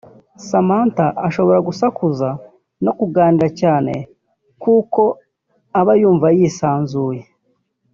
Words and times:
Samantha 0.47 1.05
ashobora 1.27 1.59
gusakuza 1.67 2.29
no 2.83 2.91
kuganira 2.99 3.47
cyane 3.61 3.93
kuko 4.61 5.01
aba 5.79 5.93
yumva 6.01 6.27
yisanzuye 6.37 7.21